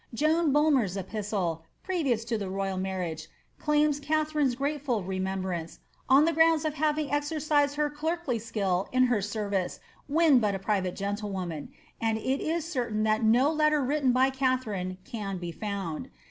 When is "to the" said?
2.25-2.49